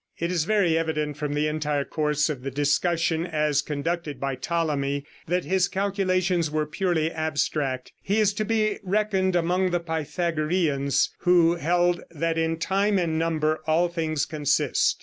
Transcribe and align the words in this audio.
It 0.17 0.31
is 0.31 0.45
very 0.45 0.75
evident 0.79 1.17
from 1.17 1.35
the 1.35 1.47
entire 1.47 1.85
course 1.85 2.27
of 2.27 2.41
the 2.41 2.49
discussion 2.49 3.23
as 3.27 3.61
conducted 3.61 4.19
by 4.19 4.33
Ptolemy 4.33 5.05
that 5.27 5.45
his 5.45 5.67
calculations 5.67 6.49
were 6.49 6.65
purely 6.65 7.11
abstract. 7.11 7.91
He 8.01 8.17
is 8.19 8.33
to 8.33 8.43
be 8.43 8.79
reckoned 8.81 9.35
among 9.35 9.69
the 9.69 9.79
Pythagoreans, 9.79 11.13
who 11.19 11.53
held 11.57 12.01
that 12.09 12.39
in 12.39 12.57
time 12.57 12.97
and 12.97 13.19
number 13.19 13.59
all 13.67 13.89
things 13.89 14.25
consist. 14.25 14.99